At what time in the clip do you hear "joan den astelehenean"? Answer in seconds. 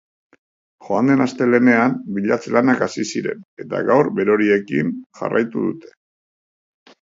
0.85-1.93